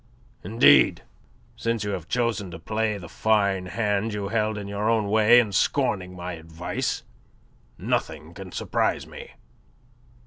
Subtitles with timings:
[0.43, 1.03] Indeed,
[1.55, 5.39] since you have chosen to play the fine hand you held in your own way
[5.39, 7.03] and scorning my advice,
[7.77, 9.33] nothing can surprise me."